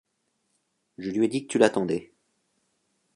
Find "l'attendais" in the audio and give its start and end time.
1.59-2.11